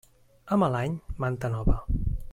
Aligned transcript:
A 0.55 0.57
mal 0.61 0.77
any, 0.79 0.97
manta 1.25 1.55
nova. 1.57 1.77